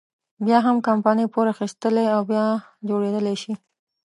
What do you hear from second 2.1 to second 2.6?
او بیا